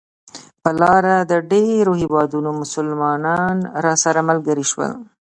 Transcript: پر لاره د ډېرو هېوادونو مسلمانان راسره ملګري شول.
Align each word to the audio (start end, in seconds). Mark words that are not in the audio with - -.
پر 0.63 0.73
لاره 0.81 1.15
د 1.31 1.33
ډېرو 1.51 1.93
هېوادونو 2.01 2.49
مسلمانان 2.61 3.55
راسره 3.85 4.21
ملګري 4.29 4.65
شول. 4.71 4.91